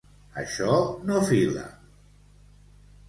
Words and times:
Això 0.43 0.77
no 1.09 1.19
fila! 1.27 1.67